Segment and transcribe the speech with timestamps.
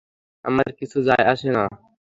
[0.45, 1.63] আমার কিছু যায় আসে না!